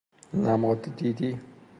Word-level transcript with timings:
نماد 0.43 0.81
دیدی 0.97 1.31